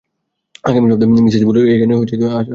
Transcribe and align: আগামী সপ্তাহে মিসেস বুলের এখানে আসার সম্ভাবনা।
আগামী 0.63 0.87
সপ্তাহে 0.91 1.23
মিসেস 1.25 1.43
বুলের 1.47 1.65
এখানে 1.75 1.93
আসার 1.95 2.09
সম্ভাবনা। 2.11 2.41